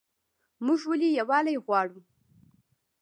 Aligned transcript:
موږ 0.65 0.79
ولې 0.89 1.09
یووالی 1.19 1.55
غواړو؟ 1.65 1.99